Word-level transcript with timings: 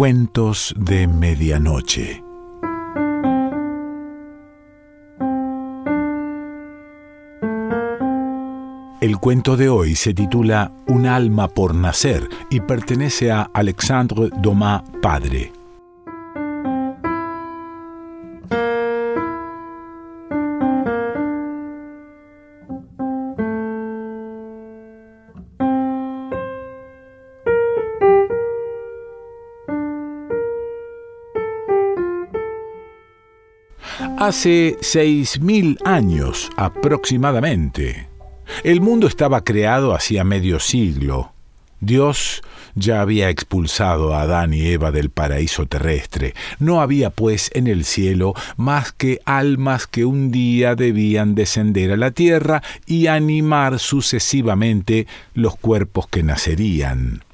Cuentos 0.00 0.74
de 0.78 1.06
Medianoche. 1.06 2.24
El 9.02 9.18
cuento 9.18 9.58
de 9.58 9.68
hoy 9.68 9.94
se 9.96 10.14
titula 10.14 10.72
Un 10.86 11.04
alma 11.04 11.48
por 11.48 11.74
nacer 11.74 12.26
y 12.48 12.60
pertenece 12.60 13.30
a 13.30 13.50
Alexandre 13.52 14.30
Dumas 14.40 14.84
Padre. 15.02 15.52
Hace 34.18 34.76
seis 34.80 35.40
mil 35.40 35.78
años 35.84 36.50
aproximadamente, 36.56 38.08
el 38.64 38.80
mundo 38.80 39.06
estaba 39.06 39.44
creado 39.44 39.94
hacía 39.94 40.24
medio 40.24 40.60
siglo. 40.60 41.32
Dios 41.80 42.42
ya 42.74 43.00
había 43.00 43.30
expulsado 43.30 44.14
a 44.14 44.22
Adán 44.22 44.52
y 44.52 44.66
Eva 44.66 44.90
del 44.90 45.10
paraíso 45.10 45.66
terrestre. 45.66 46.34
No 46.58 46.80
había, 46.80 47.10
pues, 47.10 47.50
en 47.54 47.66
el 47.66 47.84
cielo 47.84 48.34
más 48.56 48.92
que 48.92 49.20
almas 49.24 49.86
que 49.86 50.04
un 50.04 50.30
día 50.30 50.74
debían 50.74 51.34
descender 51.34 51.92
a 51.92 51.96
la 51.96 52.10
tierra 52.10 52.62
y 52.86 53.06
animar 53.06 53.78
sucesivamente 53.78 55.06
los 55.34 55.56
cuerpos 55.56 56.06
que 56.06 56.22
nacerían. 56.22 57.24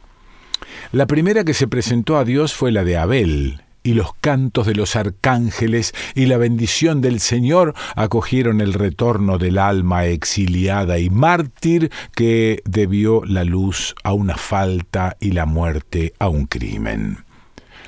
La 0.92 1.06
primera 1.06 1.44
que 1.44 1.54
se 1.54 1.66
presentó 1.66 2.16
a 2.16 2.24
Dios 2.24 2.54
fue 2.54 2.70
la 2.70 2.84
de 2.84 2.96
Abel, 2.96 3.62
y 3.86 3.94
los 3.94 4.14
cantos 4.20 4.66
de 4.66 4.74
los 4.74 4.96
arcángeles 4.96 5.94
y 6.16 6.26
la 6.26 6.38
bendición 6.38 7.00
del 7.00 7.20
Señor 7.20 7.72
acogieron 7.94 8.60
el 8.60 8.72
retorno 8.72 9.38
del 9.38 9.58
alma 9.58 10.06
exiliada 10.06 10.98
y 10.98 11.08
mártir 11.08 11.92
que 12.16 12.62
debió 12.64 13.24
la 13.24 13.44
luz 13.44 13.94
a 14.02 14.12
una 14.12 14.36
falta 14.36 15.16
y 15.20 15.30
la 15.30 15.46
muerte 15.46 16.14
a 16.18 16.28
un 16.28 16.46
crimen. 16.46 17.18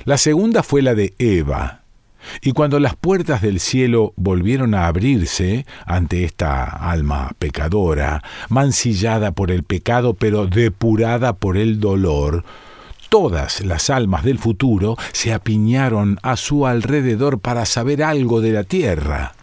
La 0.05 0.17
segunda 0.17 0.63
fue 0.63 0.81
la 0.81 0.95
de 0.95 1.13
Eva, 1.19 1.83
y 2.41 2.53
cuando 2.53 2.79
las 2.79 2.95
puertas 2.95 3.41
del 3.41 3.59
cielo 3.59 4.13
volvieron 4.15 4.75
a 4.75 4.87
abrirse 4.87 5.65
ante 5.85 6.23
esta 6.23 6.63
alma 6.63 7.31
pecadora, 7.39 8.23
mancillada 8.47 9.33
por 9.33 9.51
el 9.51 9.63
pecado 9.63 10.13
pero 10.13 10.47
depurada 10.47 11.33
por 11.33 11.57
el 11.57 11.81
dolor, 11.81 12.45
todas 13.09 13.61
las 13.61 13.89
almas 13.89 14.23
del 14.23 14.39
futuro 14.39 14.95
se 15.11 15.33
apiñaron 15.33 16.19
a 16.21 16.37
su 16.37 16.65
alrededor 16.65 17.39
para 17.39 17.65
saber 17.65 18.03
algo 18.03 18.41
de 18.41 18.51
la 18.51 18.63
tierra. 18.63 19.33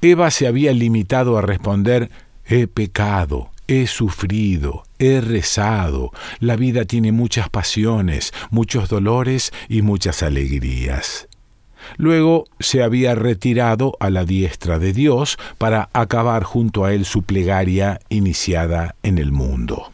Eva 0.00 0.30
se 0.30 0.46
había 0.46 0.72
limitado 0.72 1.36
a 1.36 1.42
responder 1.42 2.10
He 2.44 2.68
pecado, 2.68 3.50
he 3.66 3.86
sufrido, 3.86 4.84
he 4.98 5.20
rezado, 5.20 6.12
la 6.38 6.56
vida 6.56 6.84
tiene 6.84 7.10
muchas 7.12 7.48
pasiones, 7.48 8.32
muchos 8.50 8.88
dolores 8.88 9.52
y 9.68 9.82
muchas 9.82 10.22
alegrías. 10.22 11.28
Luego 11.96 12.44
se 12.58 12.82
había 12.82 13.14
retirado 13.14 13.96
a 14.00 14.10
la 14.10 14.24
diestra 14.24 14.78
de 14.78 14.92
Dios 14.92 15.38
para 15.58 15.88
acabar 15.92 16.44
junto 16.44 16.84
a 16.84 16.92
él 16.92 17.04
su 17.04 17.22
plegaria 17.22 18.00
iniciada 18.08 18.96
en 19.02 19.18
el 19.18 19.32
mundo. 19.32 19.90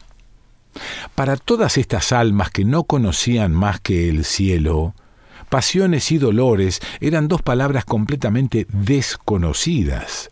Para 1.15 1.37
todas 1.37 1.77
estas 1.79 2.13
almas 2.13 2.51
que 2.51 2.65
no 2.65 2.85
conocían 2.85 3.53
más 3.53 3.81
que 3.81 4.09
el 4.09 4.25
cielo, 4.25 4.95
pasiones 5.49 6.11
y 6.13 6.19
dolores 6.19 6.81
eran 7.01 7.29
dos 7.29 7.43
palabras 7.43 7.85
completamente 7.85 8.67
desconocidas. 8.73 10.31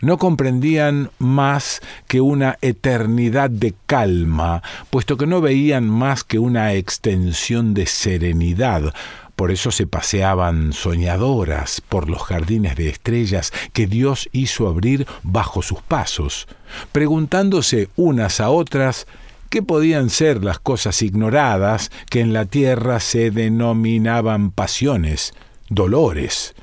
No 0.00 0.16
comprendían 0.16 1.10
más 1.18 1.80
que 2.06 2.20
una 2.20 2.56
eternidad 2.62 3.50
de 3.50 3.74
calma, 3.86 4.62
puesto 4.90 5.16
que 5.16 5.26
no 5.26 5.40
veían 5.40 5.88
más 5.88 6.22
que 6.22 6.38
una 6.38 6.74
extensión 6.74 7.74
de 7.74 7.86
serenidad, 7.86 8.94
por 9.38 9.52
eso 9.52 9.70
se 9.70 9.86
paseaban 9.86 10.72
soñadoras 10.72 11.80
por 11.80 12.08
los 12.08 12.22
jardines 12.22 12.74
de 12.74 12.88
estrellas 12.88 13.52
que 13.72 13.86
Dios 13.86 14.28
hizo 14.32 14.66
abrir 14.66 15.06
bajo 15.22 15.62
sus 15.62 15.80
pasos, 15.80 16.48
preguntándose 16.90 17.88
unas 17.94 18.40
a 18.40 18.50
otras 18.50 19.06
¿Qué 19.50 19.62
podían 19.62 20.10
ser 20.10 20.44
las 20.44 20.58
cosas 20.58 21.00
ignoradas 21.02 21.90
que 22.10 22.20
en 22.20 22.32
la 22.32 22.44
tierra 22.44 23.00
se 23.00 23.30
denominaban 23.30 24.50
pasiones, 24.50 25.32
dolores. 25.68 26.54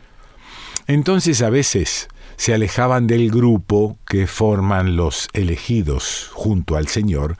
Entonces 0.87 1.41
a 1.41 1.49
veces 1.49 2.09
se 2.37 2.53
alejaban 2.53 3.07
del 3.07 3.31
grupo 3.31 3.97
que 4.07 4.27
forman 4.27 4.95
los 4.95 5.29
elegidos 5.33 6.29
junto 6.33 6.75
al 6.75 6.87
Señor 6.87 7.37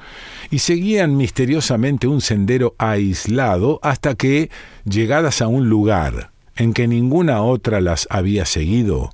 y 0.50 0.60
seguían 0.60 1.18
misteriosamente 1.18 2.08
un 2.08 2.22
sendero 2.22 2.76
aislado 2.78 3.80
hasta 3.84 4.16
que, 4.16 4.50
llegadas 4.86 5.42
a 5.42 5.48
un 5.48 5.70
lugar 5.70 6.32
en 6.56 6.74
que 6.74 6.88
ninguna 6.88 7.42
otra 7.42 7.82
las 7.82 8.08
había 8.10 8.46
seguido, 8.46 9.12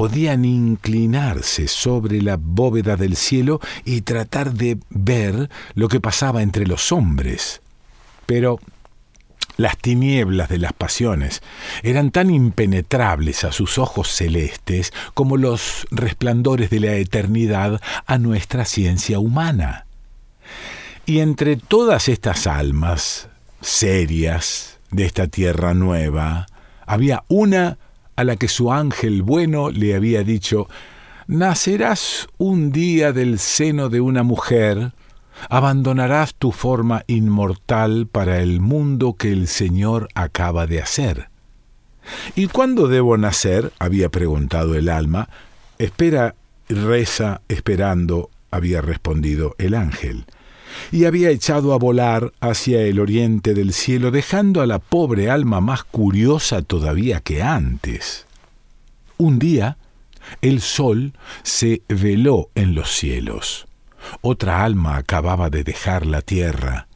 podían 0.00 0.46
inclinarse 0.46 1.68
sobre 1.68 2.22
la 2.22 2.38
bóveda 2.40 2.96
del 2.96 3.16
cielo 3.16 3.60
y 3.84 4.00
tratar 4.00 4.54
de 4.54 4.78
ver 4.88 5.50
lo 5.74 5.88
que 5.88 6.00
pasaba 6.00 6.40
entre 6.40 6.66
los 6.66 6.90
hombres. 6.90 7.60
Pero 8.24 8.60
las 9.58 9.76
tinieblas 9.76 10.48
de 10.48 10.56
las 10.56 10.72
pasiones 10.72 11.42
eran 11.82 12.12
tan 12.12 12.30
impenetrables 12.30 13.44
a 13.44 13.52
sus 13.52 13.76
ojos 13.76 14.08
celestes 14.08 14.94
como 15.12 15.36
los 15.36 15.86
resplandores 15.90 16.70
de 16.70 16.80
la 16.80 16.94
eternidad 16.94 17.78
a 18.06 18.16
nuestra 18.16 18.64
ciencia 18.64 19.18
humana. 19.18 19.84
Y 21.04 21.18
entre 21.18 21.56
todas 21.56 22.08
estas 22.08 22.46
almas 22.46 23.28
serias 23.60 24.78
de 24.92 25.04
esta 25.04 25.26
tierra 25.26 25.74
nueva, 25.74 26.46
había 26.86 27.22
una 27.28 27.76
a 28.20 28.24
la 28.24 28.36
que 28.36 28.48
su 28.48 28.70
ángel 28.70 29.22
bueno 29.22 29.70
le 29.70 29.94
había 29.94 30.22
dicho, 30.22 30.68
Nacerás 31.26 32.28
un 32.36 32.70
día 32.70 33.12
del 33.12 33.38
seno 33.38 33.88
de 33.88 34.00
una 34.00 34.22
mujer, 34.22 34.92
abandonarás 35.48 36.34
tu 36.34 36.52
forma 36.52 37.02
inmortal 37.06 38.06
para 38.06 38.40
el 38.40 38.60
mundo 38.60 39.14
que 39.14 39.32
el 39.32 39.48
Señor 39.48 40.08
acaba 40.14 40.66
de 40.66 40.82
hacer. 40.82 41.30
¿Y 42.34 42.48
cuándo 42.48 42.88
debo 42.88 43.16
nacer? 43.16 43.72
había 43.78 44.10
preguntado 44.10 44.74
el 44.74 44.90
alma. 44.90 45.30
Espera, 45.78 46.34
reza 46.68 47.40
esperando, 47.48 48.28
había 48.50 48.82
respondido 48.82 49.54
el 49.58 49.74
ángel 49.74 50.26
y 50.92 51.04
había 51.04 51.30
echado 51.30 51.72
a 51.72 51.78
volar 51.78 52.32
hacia 52.40 52.82
el 52.82 53.00
oriente 53.00 53.54
del 53.54 53.72
cielo, 53.72 54.10
dejando 54.10 54.60
a 54.60 54.66
la 54.66 54.78
pobre 54.78 55.30
alma 55.30 55.60
más 55.60 55.84
curiosa 55.84 56.62
todavía 56.62 57.20
que 57.20 57.42
antes. 57.42 58.26
Un 59.16 59.38
día, 59.38 59.76
el 60.42 60.60
sol 60.60 61.12
se 61.42 61.82
veló 61.88 62.50
en 62.54 62.74
los 62.74 62.90
cielos. 62.90 63.66
Otra 64.22 64.64
alma 64.64 64.96
acababa 64.96 65.50
de 65.50 65.64
dejar 65.64 66.06
la 66.06 66.22
tierra, 66.22 66.86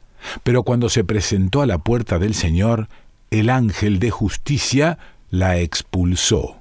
pero 0.43 0.63
cuando 0.63 0.89
se 0.89 1.03
presentó 1.03 1.61
a 1.61 1.67
la 1.67 1.77
puerta 1.77 2.19
del 2.19 2.33
Señor, 2.33 2.87
el 3.31 3.49
ángel 3.49 3.99
de 3.99 4.11
justicia 4.11 4.97
la 5.29 5.59
expulsó. 5.59 6.57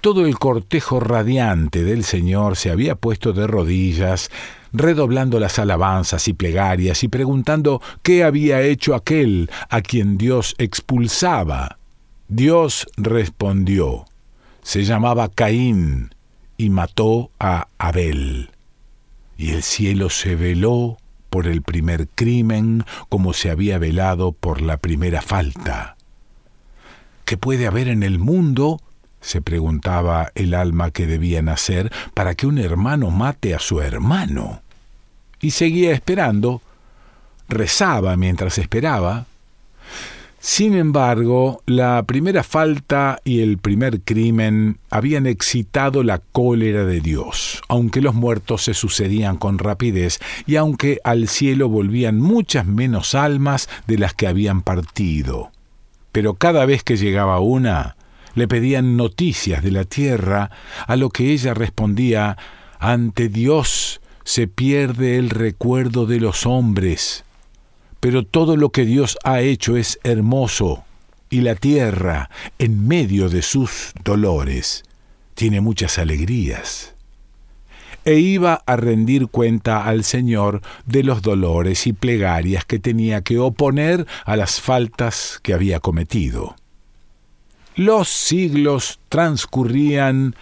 Todo 0.00 0.26
el 0.26 0.38
cortejo 0.38 1.00
radiante 1.00 1.84
del 1.84 2.04
Señor 2.04 2.56
se 2.56 2.70
había 2.70 2.94
puesto 2.94 3.32
de 3.32 3.46
rodillas, 3.46 4.30
redoblando 4.72 5.40
las 5.40 5.58
alabanzas 5.58 6.28
y 6.28 6.32
plegarias 6.32 7.02
y 7.02 7.08
preguntando 7.08 7.82
qué 8.02 8.24
había 8.24 8.62
hecho 8.62 8.94
aquel 8.94 9.50
a 9.68 9.80
quien 9.80 10.18
Dios 10.18 10.54
expulsaba. 10.58 11.78
Dios 12.28 12.86
respondió, 12.96 14.04
se 14.62 14.84
llamaba 14.84 15.28
Caín 15.28 16.14
y 16.56 16.70
mató 16.70 17.30
a 17.40 17.68
Abel. 17.78 18.50
Y 19.36 19.50
el 19.50 19.62
cielo 19.62 20.10
se 20.10 20.36
veló 20.36 20.98
por 21.30 21.46
el 21.46 21.62
primer 21.62 22.08
crimen 22.08 22.84
como 23.08 23.32
se 23.32 23.50
había 23.50 23.78
velado 23.78 24.32
por 24.32 24.60
la 24.60 24.76
primera 24.76 25.22
falta. 25.22 25.96
¿Qué 27.24 27.36
puede 27.36 27.66
haber 27.66 27.88
en 27.88 28.02
el 28.02 28.18
mundo 28.18 28.80
se 29.20 29.42
preguntaba 29.42 30.30
el 30.34 30.54
alma 30.54 30.90
que 30.90 31.06
debía 31.06 31.42
nacer 31.42 31.92
para 32.14 32.34
que 32.34 32.46
un 32.46 32.58
hermano 32.58 33.10
mate 33.10 33.54
a 33.54 33.58
su 33.58 33.80
hermano. 33.80 34.62
Y 35.40 35.52
seguía 35.52 35.92
esperando, 35.92 36.62
rezaba 37.48 38.16
mientras 38.16 38.58
esperaba. 38.58 39.26
Sin 40.42 40.74
embargo, 40.74 41.62
la 41.66 42.02
primera 42.04 42.42
falta 42.42 43.20
y 43.24 43.40
el 43.40 43.58
primer 43.58 44.00
crimen 44.00 44.78
habían 44.88 45.26
excitado 45.26 46.02
la 46.02 46.18
cólera 46.18 46.86
de 46.86 47.02
Dios, 47.02 47.60
aunque 47.68 48.00
los 48.00 48.14
muertos 48.14 48.64
se 48.64 48.72
sucedían 48.72 49.36
con 49.36 49.58
rapidez 49.58 50.18
y 50.46 50.56
aunque 50.56 50.98
al 51.04 51.28
cielo 51.28 51.68
volvían 51.68 52.18
muchas 52.18 52.64
menos 52.64 53.14
almas 53.14 53.68
de 53.86 53.98
las 53.98 54.14
que 54.14 54.26
habían 54.26 54.62
partido. 54.62 55.50
Pero 56.10 56.32
cada 56.34 56.64
vez 56.64 56.82
que 56.84 56.96
llegaba 56.96 57.38
una, 57.40 57.96
le 58.34 58.48
pedían 58.48 58.96
noticias 58.96 59.62
de 59.62 59.70
la 59.70 59.84
tierra, 59.84 60.50
a 60.86 60.96
lo 60.96 61.10
que 61.10 61.32
ella 61.32 61.54
respondía, 61.54 62.36
ante 62.78 63.28
Dios 63.28 64.00
se 64.24 64.46
pierde 64.46 65.18
el 65.18 65.30
recuerdo 65.30 66.06
de 66.06 66.20
los 66.20 66.46
hombres 66.46 67.24
pero 68.00 68.24
todo 68.24 68.56
lo 68.56 68.70
que 68.70 68.84
Dios 68.84 69.18
ha 69.24 69.40
hecho 69.40 69.76
es 69.76 70.00
hermoso, 70.02 70.84
y 71.28 71.42
la 71.42 71.54
tierra, 71.54 72.30
en 72.58 72.88
medio 72.88 73.28
de 73.28 73.42
sus 73.42 73.92
dolores, 74.02 74.82
tiene 75.34 75.60
muchas 75.60 75.98
alegrías. 75.98 76.94
E 78.06 78.14
iba 78.14 78.62
a 78.66 78.76
rendir 78.76 79.28
cuenta 79.28 79.84
al 79.84 80.04
Señor 80.04 80.62
de 80.86 81.04
los 81.04 81.20
dolores 81.20 81.86
y 81.86 81.92
plegarias 81.92 82.64
que 82.64 82.78
tenía 82.78 83.20
que 83.20 83.38
oponer 83.38 84.06
a 84.24 84.36
las 84.36 84.60
faltas 84.60 85.38
que 85.42 85.52
había 85.52 85.80
cometido. 85.80 86.56
Los 87.76 88.08
siglos 88.08 89.00
transcurrían 89.08 90.34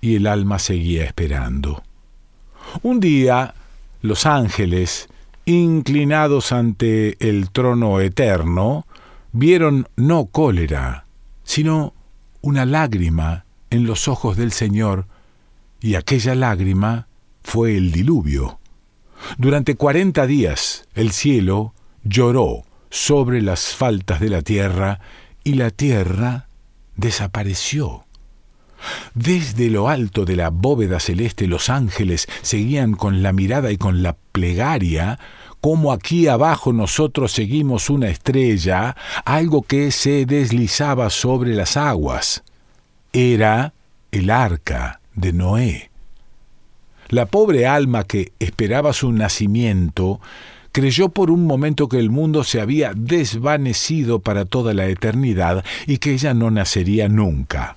y 0.00 0.16
el 0.16 0.26
alma 0.26 0.58
seguía 0.58 1.04
esperando. 1.04 1.82
Un 2.82 3.00
día, 3.00 3.54
los 4.02 4.26
ángeles, 4.26 5.08
inclinados 5.44 6.52
ante 6.52 7.16
el 7.26 7.50
trono 7.50 8.00
eterno, 8.00 8.86
vieron 9.32 9.88
no 9.96 10.26
cólera, 10.26 11.06
sino 11.44 11.94
una 12.40 12.66
lágrima 12.66 13.44
en 13.70 13.84
los 13.84 14.08
ojos 14.08 14.36
del 14.36 14.52
Señor, 14.52 15.06
y 15.80 15.94
aquella 15.94 16.34
lágrima 16.34 17.08
fue 17.42 17.76
el 17.76 17.92
diluvio. 17.92 18.58
Durante 19.38 19.74
cuarenta 19.74 20.26
días 20.26 20.86
el 20.94 21.12
cielo 21.12 21.72
lloró 22.02 22.64
sobre 22.90 23.42
las 23.42 23.74
faltas 23.74 24.20
de 24.20 24.28
la 24.28 24.42
tierra, 24.42 25.00
y 25.42 25.54
la 25.54 25.70
tierra 25.70 26.48
desapareció. 26.96 28.04
Desde 29.14 29.70
lo 29.70 29.88
alto 29.88 30.24
de 30.24 30.36
la 30.36 30.50
bóveda 30.50 31.00
celeste 31.00 31.46
los 31.46 31.70
ángeles 31.70 32.26
seguían 32.42 32.94
con 32.94 33.22
la 33.22 33.32
mirada 33.32 33.72
y 33.72 33.78
con 33.78 34.02
la 34.02 34.16
plegaria 34.32 35.18
como 35.64 35.94
aquí 35.94 36.28
abajo 36.28 36.74
nosotros 36.74 37.32
seguimos 37.32 37.88
una 37.88 38.10
estrella, 38.10 38.94
algo 39.24 39.62
que 39.62 39.92
se 39.92 40.26
deslizaba 40.26 41.08
sobre 41.08 41.54
las 41.54 41.78
aguas. 41.78 42.44
Era 43.14 43.72
el 44.12 44.28
arca 44.28 45.00
de 45.14 45.32
Noé. 45.32 45.90
La 47.08 47.24
pobre 47.24 47.66
alma 47.66 48.04
que 48.04 48.34
esperaba 48.40 48.92
su 48.92 49.10
nacimiento 49.10 50.20
creyó 50.74 51.08
por 51.10 51.30
un 51.30 51.46
momento 51.46 51.88
que 51.88 52.00
el 52.00 52.10
mundo 52.10 52.42
se 52.42 52.60
había 52.60 52.94
desvanecido 52.96 54.18
para 54.18 54.44
toda 54.44 54.74
la 54.74 54.88
eternidad 54.88 55.64
y 55.86 55.98
que 55.98 56.10
ella 56.10 56.34
no 56.34 56.50
nacería 56.50 57.08
nunca. 57.08 57.76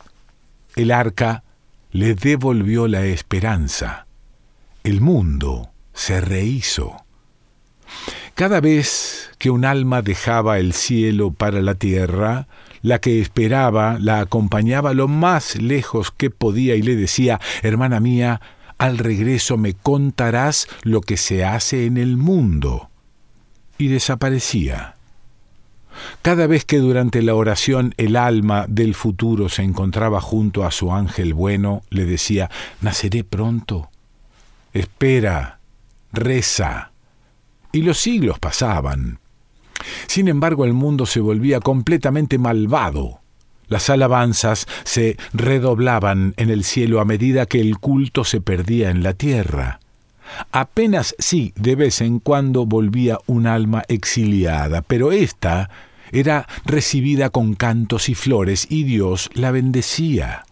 El 0.75 0.89
arca 0.89 1.44
le 1.91 2.15
devolvió 2.15 2.88
la 2.88 3.05
esperanza. 3.05 4.07
El 4.83 4.99
mundo 5.01 5.69
se 5.94 6.21
rehizo. 6.21 7.05
Cada 8.33 8.61
vez 8.61 9.29
que 9.38 9.51
un 9.51 9.63
alma 9.63 10.01
dejaba 10.01 10.57
el 10.57 10.73
cielo 10.73 11.29
para 11.29 11.61
la 11.61 11.75
tierra, 11.75 12.47
la 12.81 13.00
que 13.00 13.21
esperaba 13.21 13.97
la 14.00 14.21
acompañaba 14.21 14.95
lo 14.95 15.07
más 15.07 15.55
lejos 15.61 16.09
que 16.09 16.31
podía 16.31 16.73
y 16.75 16.81
le 16.81 16.95
decía, 16.95 17.39
hermana 17.61 18.00
mía, 18.00 18.41
al 18.77 18.97
regreso 18.97 19.57
me 19.57 19.74
contarás 19.74 20.68
lo 20.83 21.01
que 21.01 21.18
se 21.18 21.44
hace 21.44 21.85
en 21.85 21.97
el 21.97 22.18
mundo. 22.18 22.89
Y 23.77 23.88
desaparecía. 23.88 24.95
Cada 26.21 26.47
vez 26.47 26.65
que 26.65 26.77
durante 26.77 27.21
la 27.21 27.35
oración 27.35 27.94
el 27.97 28.15
alma 28.15 28.65
del 28.68 28.94
futuro 28.94 29.50
se 29.50 29.63
encontraba 29.63 30.21
junto 30.21 30.63
a 30.63 30.71
su 30.71 30.91
ángel 30.91 31.33
bueno, 31.33 31.83
le 31.89 32.06
decía, 32.06 32.50
naceré 32.81 33.24
pronto. 33.24 33.89
Espera, 34.74 35.59
reza. 36.13 36.91
Y 37.71 37.81
los 37.81 37.97
siglos 37.97 38.39
pasaban. 38.39 39.19
Sin 40.07 40.27
embargo, 40.27 40.65
el 40.65 40.74
mundo 40.74 41.06
se 41.06 41.19
volvía 41.19 41.59
completamente 41.59 42.38
malvado. 42.38 43.21
Las 43.67 43.89
alabanzas 43.89 44.67
se 44.83 45.17
redoblaban 45.33 46.33
en 46.37 46.49
el 46.49 46.63
cielo 46.63 47.01
a 47.01 47.05
medida 47.05 47.45
que 47.45 47.59
el 47.59 47.77
culto 47.77 48.23
se 48.23 48.41
perdía 48.41 48.89
en 48.89 49.03
la 49.03 49.13
tierra. 49.13 49.79
Apenas 50.51 51.15
sí, 51.19 51.53
de 51.55 51.75
vez 51.75 52.01
en 52.01 52.19
cuando 52.19 52.65
volvía 52.65 53.19
un 53.27 53.47
alma 53.47 53.83
exiliada, 53.87 54.81
pero 54.81 55.11
ésta 55.11 55.69
era 56.11 56.47
recibida 56.65 57.29
con 57.29 57.55
cantos 57.55 58.09
y 58.09 58.15
flores 58.15 58.67
y 58.69 58.83
Dios 58.83 59.29
la 59.33 59.51
bendecía. 59.51 60.45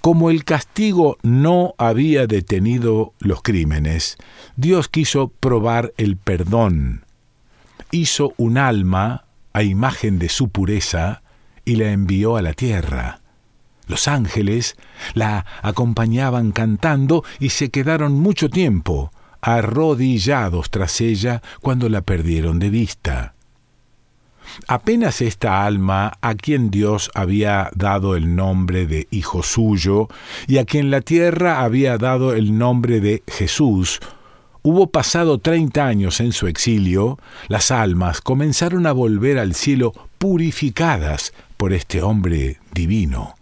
Como 0.00 0.30
el 0.30 0.44
castigo 0.44 1.16
no 1.22 1.74
había 1.78 2.26
detenido 2.26 3.14
los 3.20 3.42
crímenes, 3.42 4.18
Dios 4.56 4.88
quiso 4.88 5.28
probar 5.28 5.94
el 5.96 6.16
perdón. 6.16 7.04
Hizo 7.90 8.34
un 8.36 8.58
alma 8.58 9.24
a 9.54 9.62
imagen 9.62 10.18
de 10.18 10.28
su 10.28 10.48
pureza 10.48 11.22
y 11.64 11.76
la 11.76 11.90
envió 11.90 12.36
a 12.36 12.42
la 12.42 12.52
tierra. 12.52 13.20
Los 13.86 14.08
ángeles 14.08 14.76
la 15.14 15.44
acompañaban 15.62 16.52
cantando 16.52 17.24
y 17.38 17.50
se 17.50 17.70
quedaron 17.70 18.14
mucho 18.14 18.48
tiempo 18.48 19.12
arrodillados 19.40 20.70
tras 20.70 21.02
ella 21.02 21.42
cuando 21.60 21.90
la 21.90 22.00
perdieron 22.00 22.58
de 22.58 22.70
vista. 22.70 23.34
Apenas 24.66 25.20
esta 25.20 25.66
alma, 25.66 26.12
a 26.20 26.34
quien 26.34 26.70
Dios 26.70 27.10
había 27.14 27.70
dado 27.74 28.16
el 28.16 28.36
nombre 28.36 28.86
de 28.86 29.06
Hijo 29.10 29.42
suyo, 29.42 30.08
y 30.46 30.58
a 30.58 30.64
quien 30.64 30.90
la 30.90 31.00
tierra 31.00 31.62
había 31.62 31.98
dado 31.98 32.34
el 32.34 32.56
nombre 32.56 33.00
de 33.00 33.22
Jesús, 33.26 34.00
hubo 34.62 34.86
pasado 34.86 35.38
treinta 35.38 35.86
años 35.86 36.20
en 36.20 36.32
su 36.32 36.46
exilio, 36.46 37.18
las 37.48 37.70
almas 37.70 38.20
comenzaron 38.20 38.86
a 38.86 38.92
volver 38.92 39.38
al 39.38 39.54
cielo 39.54 39.92
purificadas 40.18 41.32
por 41.64 41.72
este 41.72 42.02
hombre 42.02 42.58
divino. 42.74 43.36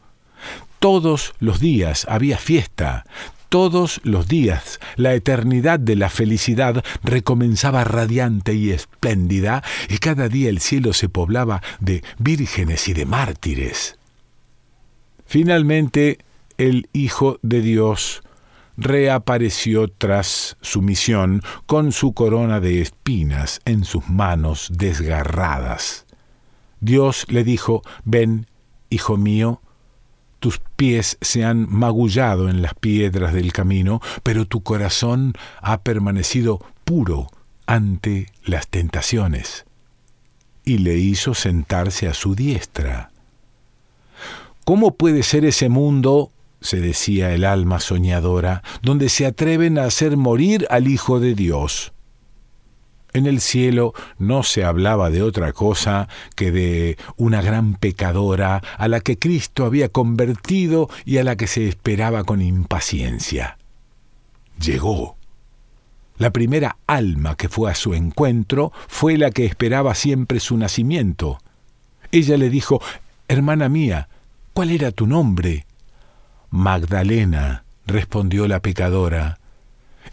Todos 0.78 1.34
los 1.40 1.58
días 1.58 2.06
había 2.08 2.38
fiesta, 2.38 3.04
todos 3.48 4.00
los 4.04 4.28
días 4.28 4.78
la 4.94 5.12
eternidad 5.14 5.80
de 5.80 5.96
la 5.96 6.08
felicidad 6.08 6.84
recomenzaba 7.02 7.82
radiante 7.82 8.54
y 8.54 8.70
espléndida, 8.70 9.64
y 9.88 9.98
cada 9.98 10.28
día 10.28 10.50
el 10.50 10.60
cielo 10.60 10.92
se 10.92 11.08
poblaba 11.08 11.62
de 11.80 12.04
vírgenes 12.18 12.86
y 12.86 12.92
de 12.92 13.06
mártires. 13.06 13.98
Finalmente, 15.26 16.18
el 16.58 16.88
Hijo 16.92 17.40
de 17.42 17.60
Dios 17.60 18.22
reapareció 18.76 19.88
tras 19.88 20.56
su 20.60 20.80
misión 20.80 21.42
con 21.66 21.90
su 21.90 22.12
corona 22.12 22.60
de 22.60 22.82
espinas 22.82 23.60
en 23.64 23.82
sus 23.84 24.08
manos 24.08 24.68
desgarradas. 24.72 26.06
Dios 26.82 27.26
le 27.28 27.44
dijo, 27.44 27.82
Ven, 28.04 28.48
hijo 28.90 29.16
mío, 29.16 29.62
tus 30.40 30.60
pies 30.74 31.16
se 31.20 31.44
han 31.44 31.68
magullado 31.70 32.48
en 32.48 32.60
las 32.60 32.74
piedras 32.74 33.32
del 33.32 33.52
camino, 33.52 34.00
pero 34.24 34.46
tu 34.46 34.64
corazón 34.64 35.34
ha 35.60 35.82
permanecido 35.82 36.58
puro 36.84 37.28
ante 37.66 38.26
las 38.44 38.66
tentaciones. 38.66 39.64
Y 40.64 40.78
le 40.78 40.98
hizo 40.98 41.34
sentarse 41.34 42.08
a 42.08 42.14
su 42.14 42.34
diestra. 42.34 43.12
¿Cómo 44.64 44.94
puede 44.96 45.22
ser 45.22 45.44
ese 45.44 45.68
mundo, 45.68 46.32
se 46.60 46.80
decía 46.80 47.32
el 47.32 47.44
alma 47.44 47.78
soñadora, 47.78 48.64
donde 48.82 49.08
se 49.08 49.24
atreven 49.24 49.78
a 49.78 49.84
hacer 49.84 50.16
morir 50.16 50.66
al 50.68 50.88
Hijo 50.88 51.20
de 51.20 51.36
Dios? 51.36 51.91
En 53.14 53.26
el 53.26 53.40
cielo 53.40 53.92
no 54.18 54.42
se 54.42 54.64
hablaba 54.64 55.10
de 55.10 55.22
otra 55.22 55.52
cosa 55.52 56.08
que 56.34 56.50
de 56.50 56.96
una 57.16 57.42
gran 57.42 57.74
pecadora 57.74 58.62
a 58.78 58.88
la 58.88 59.00
que 59.00 59.18
Cristo 59.18 59.66
había 59.66 59.90
convertido 59.90 60.88
y 61.04 61.18
a 61.18 61.24
la 61.24 61.36
que 61.36 61.46
se 61.46 61.68
esperaba 61.68 62.24
con 62.24 62.40
impaciencia. 62.40 63.58
Llegó. 64.58 65.16
La 66.16 66.30
primera 66.30 66.76
alma 66.86 67.36
que 67.36 67.48
fue 67.48 67.70
a 67.70 67.74
su 67.74 67.94
encuentro 67.94 68.72
fue 68.88 69.18
la 69.18 69.30
que 69.30 69.44
esperaba 69.44 69.94
siempre 69.94 70.40
su 70.40 70.56
nacimiento. 70.56 71.38
Ella 72.12 72.36
le 72.36 72.48
dijo, 72.48 72.80
Hermana 73.28 73.68
mía, 73.68 74.08
¿cuál 74.52 74.70
era 74.70 74.90
tu 74.90 75.06
nombre? 75.06 75.66
Magdalena, 76.50 77.64
respondió 77.86 78.46
la 78.46 78.60
pecadora. 78.60 79.38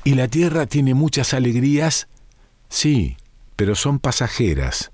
¿Y 0.03 0.15
la 0.15 0.27
tierra 0.27 0.65
tiene 0.65 0.93
muchas 0.93 1.33
alegrías? 1.33 2.07
Sí, 2.69 3.17
pero 3.55 3.75
son 3.75 3.99
pasajeras. 3.99 4.91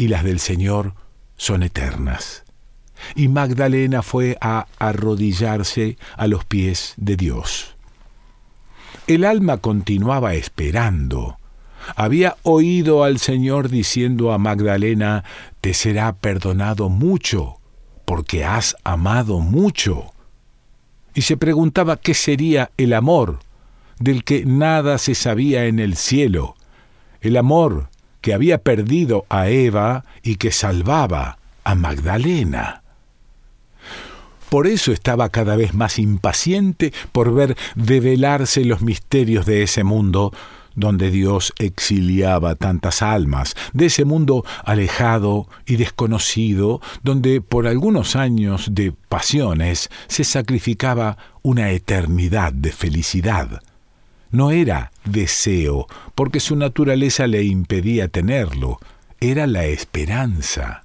y 0.00 0.06
las 0.08 0.22
del 0.22 0.38
Señor 0.38 0.94
son 1.36 1.64
eternas. 1.64 2.44
Y 3.16 3.28
Magdalena 3.28 4.02
fue 4.02 4.38
a 4.40 4.66
arrodillarse 4.78 5.98
a 6.16 6.28
los 6.28 6.44
pies 6.44 6.94
de 6.96 7.16
Dios. 7.16 7.76
El 9.08 9.24
alma 9.24 9.56
continuaba 9.56 10.34
esperando. 10.34 11.38
Había 11.96 12.36
oído 12.42 13.02
al 13.02 13.18
Señor 13.18 13.70
diciendo 13.70 14.32
a 14.32 14.38
Magdalena, 14.38 15.24
te 15.60 15.74
será 15.74 16.14
perdonado 16.14 16.88
mucho, 16.88 17.58
porque 18.04 18.44
has 18.44 18.76
amado 18.84 19.40
mucho. 19.40 20.12
Y 21.14 21.22
se 21.22 21.36
preguntaba 21.36 21.96
qué 21.96 22.14
sería 22.14 22.70
el 22.76 22.92
amor, 22.92 23.40
del 23.98 24.22
que 24.22 24.44
nada 24.44 24.98
se 24.98 25.14
sabía 25.14 25.64
en 25.64 25.80
el 25.80 25.96
cielo, 25.96 26.54
el 27.20 27.36
amor 27.36 27.88
que 28.20 28.34
había 28.34 28.58
perdido 28.58 29.26
a 29.28 29.48
Eva 29.48 30.04
y 30.22 30.36
que 30.36 30.52
salvaba 30.52 31.38
a 31.64 31.74
Magdalena. 31.74 32.82
Por 34.48 34.66
eso 34.66 34.92
estaba 34.92 35.28
cada 35.28 35.56
vez 35.56 35.74
más 35.74 35.98
impaciente 35.98 36.92
por 37.12 37.34
ver 37.34 37.56
develarse 37.74 38.64
los 38.64 38.80
misterios 38.80 39.44
de 39.44 39.62
ese 39.62 39.84
mundo 39.84 40.32
donde 40.74 41.10
Dios 41.10 41.52
exiliaba 41.58 42.54
tantas 42.54 43.02
almas, 43.02 43.56
de 43.72 43.86
ese 43.86 44.04
mundo 44.04 44.44
alejado 44.64 45.48
y 45.66 45.76
desconocido, 45.76 46.80
donde 47.02 47.40
por 47.40 47.66
algunos 47.66 48.14
años 48.14 48.68
de 48.70 48.92
pasiones 49.08 49.90
se 50.06 50.22
sacrificaba 50.22 51.18
una 51.42 51.70
eternidad 51.70 52.52
de 52.52 52.70
felicidad. 52.70 53.60
No 54.30 54.50
era 54.50 54.92
deseo, 55.04 55.86
porque 56.14 56.40
su 56.40 56.56
naturaleza 56.56 57.26
le 57.26 57.44
impedía 57.44 58.08
tenerlo, 58.08 58.78
era 59.20 59.46
la 59.46 59.64
esperanza. 59.64 60.82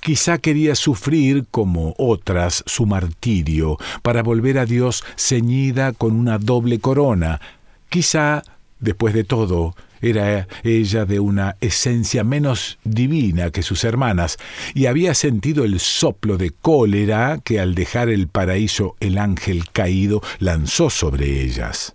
Quizá 0.00 0.38
quería 0.38 0.76
sufrir, 0.76 1.46
como 1.50 1.94
otras, 1.98 2.62
su 2.66 2.86
martirio, 2.86 3.78
para 4.02 4.22
volver 4.22 4.58
a 4.58 4.66
Dios 4.66 5.04
ceñida 5.16 5.92
con 5.92 6.14
una 6.14 6.38
doble 6.38 6.78
corona. 6.78 7.40
Quizá, 7.88 8.42
después 8.78 9.12
de 9.12 9.24
todo, 9.24 9.74
era 10.00 10.48
ella 10.62 11.04
de 11.04 11.20
una 11.20 11.56
esencia 11.60 12.24
menos 12.24 12.78
divina 12.84 13.50
que 13.50 13.62
sus 13.62 13.84
hermanas, 13.84 14.36
y 14.74 14.86
había 14.86 15.14
sentido 15.14 15.64
el 15.64 15.80
soplo 15.80 16.38
de 16.38 16.50
cólera 16.50 17.40
que 17.42 17.60
al 17.60 17.74
dejar 17.74 18.08
el 18.08 18.28
paraíso 18.28 18.96
el 19.00 19.18
ángel 19.18 19.70
caído 19.70 20.22
lanzó 20.38 20.90
sobre 20.90 21.42
ellas. 21.42 21.94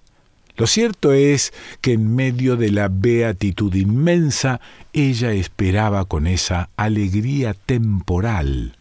Lo 0.57 0.65
cierto 0.65 1.13
es 1.13 1.53
que 1.81 1.93
en 1.93 2.15
medio 2.15 2.57
de 2.57 2.71
la 2.71 2.89
beatitud 2.91 3.73
inmensa, 3.75 4.59
ella 4.91 5.31
esperaba 5.31 6.05
con 6.05 6.25
esa 6.25 6.69
alegría 6.75 7.53
temporal. 7.53 8.75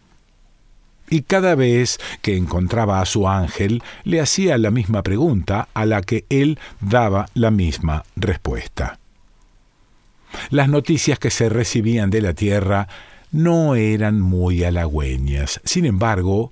Y 1.09 1.21
cada 1.21 1.55
vez 1.55 1.99
que 2.21 2.35
encontraba 2.35 2.99
a 2.99 3.05
su 3.05 3.29
ángel, 3.29 3.83
le 4.03 4.19
hacía 4.19 4.57
la 4.57 4.71
misma 4.71 5.03
pregunta 5.03 5.69
a 5.73 5.85
la 5.85 6.01
que 6.01 6.25
él 6.29 6.59
daba 6.81 7.27
la 7.35 7.51
misma 7.51 8.03
respuesta. 8.15 8.99
Las 10.49 10.67
noticias 10.69 11.19
que 11.19 11.29
se 11.29 11.47
recibían 11.47 12.09
de 12.09 12.21
la 12.21 12.33
tierra 12.33 12.87
no 13.31 13.75
eran 13.75 14.19
muy 14.19 14.63
halagüeñas, 14.63 15.61
sin 15.63 15.85
embargo, 15.85 16.51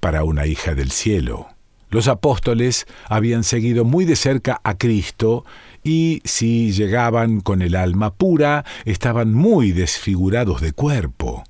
para 0.00 0.24
una 0.24 0.46
hija 0.46 0.74
del 0.74 0.90
cielo. 0.90 1.51
Los 1.92 2.08
apóstoles 2.08 2.86
habían 3.06 3.44
seguido 3.44 3.84
muy 3.84 4.06
de 4.06 4.16
cerca 4.16 4.62
a 4.64 4.78
Cristo 4.78 5.44
y 5.84 6.22
si 6.24 6.72
llegaban 6.72 7.42
con 7.42 7.60
el 7.60 7.76
alma 7.76 8.14
pura, 8.14 8.64
estaban 8.86 9.34
muy 9.34 9.72
desfigurados 9.72 10.62
de 10.62 10.72
cuerpo. 10.72 11.44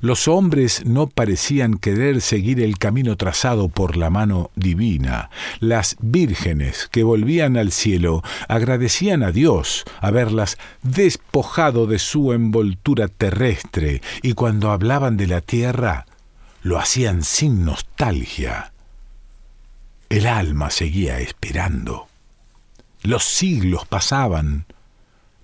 Los 0.00 0.26
hombres 0.26 0.84
no 0.86 1.06
parecían 1.06 1.74
querer 1.74 2.20
seguir 2.20 2.60
el 2.60 2.78
camino 2.78 3.16
trazado 3.16 3.68
por 3.68 3.96
la 3.96 4.10
mano 4.10 4.50
divina. 4.56 5.30
Las 5.60 5.96
vírgenes 6.00 6.88
que 6.90 7.04
volvían 7.04 7.56
al 7.56 7.70
cielo 7.70 8.24
agradecían 8.48 9.22
a 9.22 9.30
Dios 9.30 9.84
haberlas 10.00 10.58
despojado 10.82 11.86
de 11.86 12.00
su 12.00 12.32
envoltura 12.32 13.06
terrestre 13.06 14.02
y 14.20 14.32
cuando 14.32 14.72
hablaban 14.72 15.16
de 15.16 15.28
la 15.28 15.40
tierra 15.40 16.06
lo 16.62 16.76
hacían 16.76 17.22
sin 17.22 17.64
nostalgia. 17.64 18.72
El 20.10 20.26
alma 20.26 20.70
seguía 20.70 21.20
esperando. 21.20 22.08
Los 23.02 23.24
siglos 23.24 23.86
pasaban. 23.86 24.66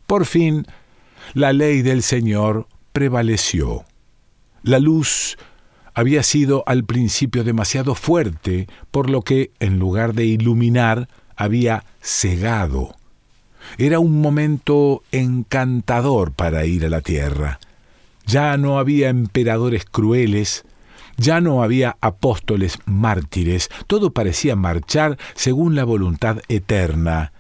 Por 0.09 0.27
fin, 0.27 0.67
la 1.35 1.53
ley 1.53 1.83
del 1.83 2.03
Señor 2.03 2.67
prevaleció. 2.93 3.85
La 4.65 4.81
luz 4.81 5.39
había 5.95 6.25
sido 6.25 6.65
al 6.67 6.83
principio 6.83 7.45
demasiado 7.45 7.95
fuerte, 7.95 8.67
por 8.91 9.09
lo 9.09 9.23
que, 9.23 9.53
en 9.61 9.79
lugar 9.79 10.15
de 10.15 10.25
iluminar, 10.25 11.09
había 11.37 11.85
cegado. 12.03 12.97
Era 13.79 14.01
un 14.01 14.21
momento 14.21 15.05
encantador 15.13 16.33
para 16.33 16.67
ir 16.67 16.85
a 16.85 16.91
la 16.91 17.03
tierra. 17.03 17.61
Ya 18.27 18.57
no 18.57 18.81
había 18.81 19.11
emperadores 19.11 19.85
crueles, 19.85 20.65
ya 21.17 21.41
no 21.41 21.63
había 21.63 21.97
apóstoles 22.01 22.79
mártires, 22.85 23.69
todo 23.87 24.13
parecía 24.13 24.57
marchar 24.57 25.19
según 25.35 25.75
la 25.75 25.85
voluntad 25.85 26.39
eterna. 26.49 27.33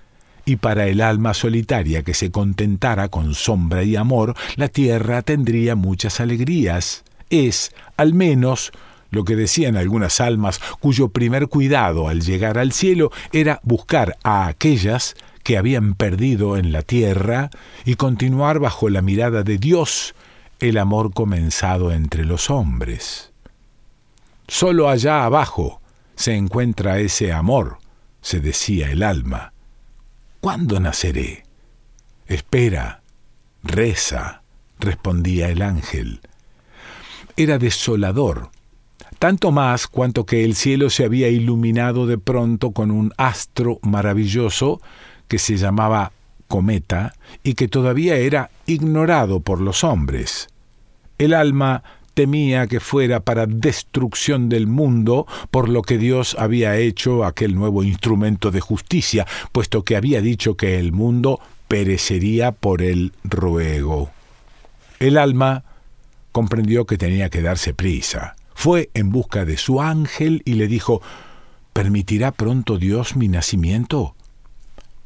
Y 0.44 0.56
para 0.56 0.86
el 0.86 1.00
alma 1.00 1.34
solitaria 1.34 2.02
que 2.02 2.14
se 2.14 2.30
contentara 2.30 3.08
con 3.08 3.34
sombra 3.34 3.82
y 3.82 3.96
amor, 3.96 4.34
la 4.54 4.68
tierra 4.68 5.22
tendría 5.22 5.74
muchas 5.74 6.20
alegrías. 6.20 7.02
Es, 7.30 7.72
al 7.96 8.14
menos, 8.14 8.70
lo 9.10 9.24
que 9.24 9.34
decían 9.34 9.76
algunas 9.76 10.20
almas 10.20 10.60
cuyo 10.78 11.08
primer 11.08 11.48
cuidado 11.48 12.08
al 12.08 12.20
llegar 12.20 12.58
al 12.58 12.72
cielo 12.72 13.10
era 13.32 13.60
buscar 13.64 14.16
a 14.22 14.46
aquellas 14.46 15.16
que 15.42 15.56
habían 15.56 15.94
perdido 15.94 16.56
en 16.56 16.72
la 16.72 16.82
tierra 16.82 17.50
y 17.84 17.94
continuar 17.94 18.58
bajo 18.58 18.88
la 18.88 19.02
mirada 19.02 19.42
de 19.42 19.58
Dios 19.58 20.14
el 20.60 20.78
amor 20.78 21.12
comenzado 21.12 21.92
entre 21.92 22.24
los 22.24 22.50
hombres. 22.50 23.32
Solo 24.48 24.88
allá 24.88 25.24
abajo 25.24 25.80
se 26.14 26.34
encuentra 26.34 26.98
ese 26.98 27.32
amor, 27.32 27.78
se 28.20 28.40
decía 28.40 28.90
el 28.90 29.02
alma. 29.02 29.52
¿Cuándo 30.40 30.80
naceré? 30.80 31.44
Espera, 32.26 33.02
reza, 33.62 34.42
respondía 34.78 35.48
el 35.48 35.62
ángel. 35.62 36.20
Era 37.36 37.58
desolador, 37.58 38.50
tanto 39.18 39.50
más 39.50 39.86
cuanto 39.86 40.24
que 40.24 40.44
el 40.44 40.54
cielo 40.54 40.90
se 40.90 41.04
había 41.04 41.28
iluminado 41.28 42.06
de 42.06 42.18
pronto 42.18 42.70
con 42.70 42.90
un 42.90 43.12
astro 43.16 43.78
maravilloso 43.82 44.80
que 45.28 45.38
se 45.38 45.56
llamaba 45.56 46.12
cometa 46.48 47.14
y 47.42 47.54
que 47.54 47.68
todavía 47.68 48.16
era 48.16 48.50
ignorado 48.66 49.40
por 49.40 49.60
los 49.60 49.84
hombres. 49.84 50.48
El 51.18 51.34
alma 51.34 51.82
temía 52.16 52.66
que 52.66 52.80
fuera 52.80 53.20
para 53.20 53.44
destrucción 53.44 54.48
del 54.48 54.66
mundo, 54.66 55.26
por 55.50 55.68
lo 55.68 55.82
que 55.82 55.98
Dios 55.98 56.34
había 56.38 56.78
hecho 56.78 57.26
aquel 57.26 57.54
nuevo 57.54 57.84
instrumento 57.84 58.50
de 58.50 58.60
justicia, 58.60 59.26
puesto 59.52 59.82
que 59.82 59.96
había 59.96 60.22
dicho 60.22 60.56
que 60.56 60.78
el 60.78 60.92
mundo 60.92 61.40
perecería 61.68 62.52
por 62.52 62.80
el 62.80 63.12
ruego. 63.22 64.10
El 64.98 65.18
alma 65.18 65.64
comprendió 66.32 66.86
que 66.86 66.96
tenía 66.96 67.28
que 67.28 67.42
darse 67.42 67.74
prisa. 67.74 68.34
Fue 68.54 68.88
en 68.94 69.10
busca 69.10 69.44
de 69.44 69.58
su 69.58 69.82
ángel 69.82 70.40
y 70.46 70.54
le 70.54 70.68
dijo, 70.68 71.02
¿Permitirá 71.74 72.32
pronto 72.32 72.78
Dios 72.78 73.14
mi 73.14 73.28
nacimiento? 73.28 74.16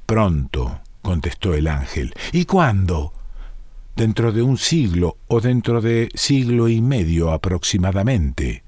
Pronto, 0.07 0.79
contestó 1.02 1.55
el 1.55 1.67
ángel. 1.67 2.14
¿Y 2.31 2.45
cuándo? 2.45 3.12
Dentro 3.97 4.32
de 4.32 4.42
un 4.42 4.59
siglo 4.59 5.16
o 5.28 5.40
dentro 5.40 5.80
de 5.80 6.09
siglo 6.14 6.68
y 6.68 6.80
medio 6.80 7.32
aproximadamente. 7.32 8.62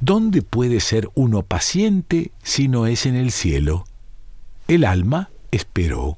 ¿Dónde 0.00 0.42
puede 0.42 0.80
ser 0.80 1.08
uno 1.14 1.42
paciente 1.42 2.32
si 2.42 2.68
no 2.68 2.86
es 2.86 3.06
en 3.06 3.14
el 3.14 3.30
cielo? 3.30 3.84
El 4.68 4.84
alma 4.84 5.30
esperó. 5.50 6.16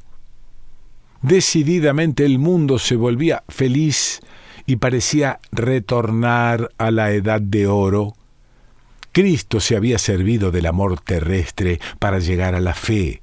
Decididamente 1.23 2.25
el 2.25 2.38
mundo 2.38 2.78
se 2.78 2.97
volvía 2.97 3.42
feliz 3.49 4.21
y 4.66 4.76
parecía 4.76 5.40
retornar 5.50 6.71
a 6.78 6.90
la 6.90 7.11
edad 7.12 7.40
de 7.40 7.66
oro. 7.66 8.14
Cristo 9.12 9.61
se 9.61 9.76
había 9.76 9.99
servido 9.99 10.50
del 10.50 10.66
amor 10.66 11.00
terrestre 11.00 11.80
para 11.99 12.18
llegar 12.18 12.54
a 12.54 12.61
la 12.61 12.75
fe, 12.75 13.21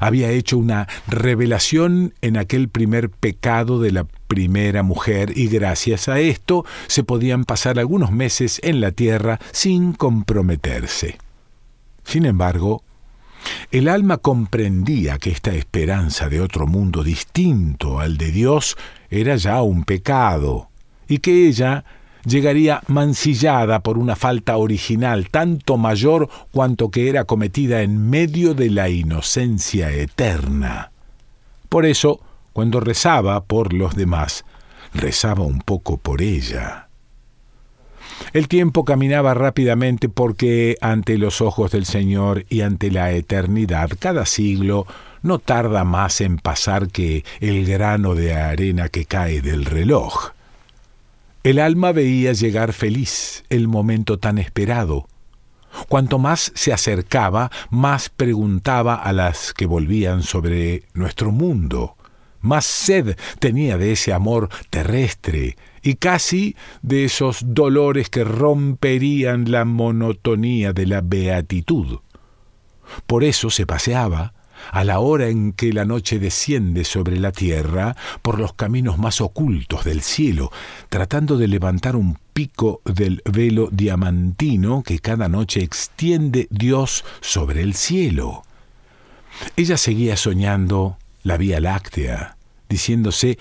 había 0.00 0.30
hecho 0.30 0.58
una 0.58 0.88
revelación 1.06 2.14
en 2.20 2.36
aquel 2.36 2.68
primer 2.68 3.10
pecado 3.10 3.80
de 3.80 3.92
la 3.92 4.04
primera 4.04 4.82
mujer 4.82 5.36
y 5.36 5.48
gracias 5.48 6.08
a 6.08 6.18
esto 6.18 6.64
se 6.86 7.04
podían 7.04 7.44
pasar 7.44 7.78
algunos 7.78 8.10
meses 8.10 8.60
en 8.62 8.80
la 8.80 8.92
tierra 8.92 9.38
sin 9.52 9.92
comprometerse. 9.92 11.18
Sin 12.04 12.24
embargo, 12.24 12.82
El 13.70 13.88
alma 13.88 14.16
comprendía 14.18 15.18
que 15.18 15.30
esta 15.30 15.54
esperanza 15.54 16.28
de 16.28 16.40
otro 16.40 16.66
mundo 16.66 17.04
distinto 17.04 18.00
al 18.00 18.16
de 18.16 18.32
Dios 18.32 18.76
era 19.08 19.36
ya 19.36 19.62
un 19.62 19.84
pecado, 19.84 20.68
y 21.08 21.18
que 21.18 21.46
ella 21.46 21.84
llegaría 22.26 22.82
mancillada 22.88 23.80
por 23.80 23.96
una 23.96 24.16
falta 24.16 24.56
original 24.56 25.30
tanto 25.30 25.78
mayor 25.78 26.28
cuanto 26.50 26.90
que 26.90 27.08
era 27.08 27.24
cometida 27.24 27.82
en 27.82 28.10
medio 28.10 28.54
de 28.54 28.70
la 28.70 28.88
inocencia 28.88 29.90
eterna. 29.92 30.90
Por 31.68 31.86
eso, 31.86 32.20
cuando 32.52 32.80
rezaba 32.80 33.44
por 33.44 33.72
los 33.72 33.94
demás, 33.94 34.44
rezaba 34.92 35.44
un 35.44 35.60
poco 35.60 35.98
por 35.98 36.20
ella. 36.20 36.88
El 38.32 38.48
tiempo 38.48 38.84
caminaba 38.84 39.34
rápidamente 39.34 40.08
porque 40.08 40.76
ante 40.80 41.18
los 41.18 41.40
ojos 41.40 41.70
del 41.70 41.84
Señor 41.84 42.44
y 42.48 42.62
ante 42.62 42.90
la 42.90 43.12
eternidad 43.12 43.90
cada 43.98 44.26
siglo 44.26 44.86
no 45.22 45.38
tarda 45.38 45.84
más 45.84 46.20
en 46.20 46.38
pasar 46.38 46.88
que 46.88 47.24
el 47.40 47.66
grano 47.66 48.14
de 48.14 48.34
arena 48.34 48.88
que 48.88 49.04
cae 49.04 49.42
del 49.42 49.64
reloj. 49.64 50.35
El 51.46 51.60
alma 51.60 51.92
veía 51.92 52.32
llegar 52.32 52.72
feliz 52.72 53.44
el 53.50 53.68
momento 53.68 54.18
tan 54.18 54.38
esperado. 54.38 55.06
Cuanto 55.88 56.18
más 56.18 56.50
se 56.56 56.72
acercaba, 56.72 57.52
más 57.70 58.08
preguntaba 58.08 58.96
a 58.96 59.12
las 59.12 59.54
que 59.54 59.64
volvían 59.66 60.24
sobre 60.24 60.82
nuestro 60.92 61.30
mundo, 61.30 61.96
más 62.40 62.66
sed 62.66 63.16
tenía 63.38 63.78
de 63.78 63.92
ese 63.92 64.12
amor 64.12 64.48
terrestre 64.70 65.56
y 65.82 65.94
casi 65.94 66.56
de 66.82 67.04
esos 67.04 67.44
dolores 67.54 68.10
que 68.10 68.24
romperían 68.24 69.48
la 69.48 69.64
monotonía 69.64 70.72
de 70.72 70.86
la 70.86 71.00
beatitud. 71.00 72.00
Por 73.06 73.22
eso 73.22 73.50
se 73.50 73.66
paseaba, 73.66 74.34
a 74.70 74.84
la 74.84 75.00
hora 75.00 75.28
en 75.28 75.52
que 75.52 75.72
la 75.72 75.84
noche 75.84 76.18
desciende 76.18 76.84
sobre 76.84 77.18
la 77.18 77.32
tierra, 77.32 77.96
por 78.22 78.38
los 78.38 78.52
caminos 78.52 78.98
más 78.98 79.20
ocultos 79.20 79.84
del 79.84 80.02
cielo, 80.02 80.50
tratando 80.88 81.36
de 81.36 81.48
levantar 81.48 81.96
un 81.96 82.18
pico 82.32 82.80
del 82.84 83.22
velo 83.24 83.68
diamantino 83.72 84.82
que 84.82 84.98
cada 84.98 85.28
noche 85.28 85.62
extiende 85.62 86.48
Dios 86.50 87.04
sobre 87.20 87.62
el 87.62 87.74
cielo. 87.74 88.44
Ella 89.56 89.76
seguía 89.76 90.16
soñando 90.16 90.98
la 91.22 91.36
Vía 91.36 91.60
Láctea, 91.60 92.36
diciéndose 92.68 93.38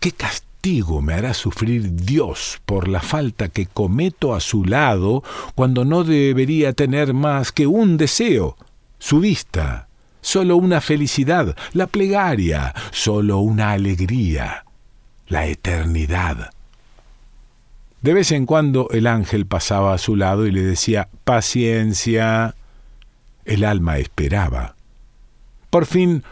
¿Qué 0.00 0.12
castigo 0.12 1.00
me 1.00 1.14
hará 1.14 1.34
sufrir 1.34 1.94
Dios 1.94 2.60
por 2.64 2.88
la 2.88 3.00
falta 3.00 3.48
que 3.48 3.66
cometo 3.66 4.34
a 4.34 4.40
su 4.40 4.64
lado 4.64 5.22
cuando 5.54 5.84
no 5.84 6.04
debería 6.04 6.72
tener 6.72 7.14
más 7.14 7.52
que 7.52 7.66
un 7.66 7.96
deseo, 7.96 8.56
su 8.98 9.20
vista, 9.20 9.88
solo 10.24 10.56
una 10.56 10.80
felicidad, 10.80 11.54
la 11.74 11.86
plegaria, 11.86 12.74
solo 12.90 13.40
una 13.40 13.72
alegría, 13.72 14.64
la 15.28 15.46
eternidad. 15.46 16.50
De 18.00 18.14
vez 18.14 18.32
en 18.32 18.46
cuando 18.46 18.88
el 18.90 19.06
ángel 19.06 19.46
pasaba 19.46 19.92
a 19.92 19.98
su 19.98 20.16
lado 20.16 20.46
y 20.46 20.50
le 20.50 20.62
decía, 20.62 21.08
paciencia. 21.24 22.54
El 23.44 23.64
alma 23.64 23.98
esperaba. 23.98 24.74
Por 25.68 25.84
fin, 25.84 26.24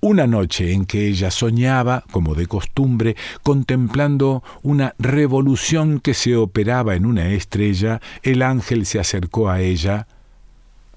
una 0.00 0.28
noche 0.28 0.72
en 0.72 0.86
que 0.86 1.08
ella 1.08 1.32
soñaba, 1.32 2.04
como 2.12 2.36
de 2.36 2.46
costumbre, 2.46 3.16
contemplando 3.42 4.44
una 4.62 4.94
revolución 4.98 5.98
que 5.98 6.14
se 6.14 6.36
operaba 6.36 6.94
en 6.94 7.06
una 7.06 7.28
estrella, 7.30 8.00
el 8.22 8.42
ángel 8.42 8.86
se 8.86 9.00
acercó 9.00 9.50
a 9.50 9.60
ella. 9.60 10.06